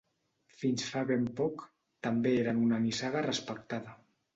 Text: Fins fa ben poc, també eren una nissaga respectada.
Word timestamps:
Fins 0.61 0.85
fa 0.93 1.03
ben 1.11 1.29
poc, 1.41 1.67
també 2.11 2.35
eren 2.43 2.67
una 2.67 2.85
nissaga 2.91 3.27
respectada. 3.33 4.01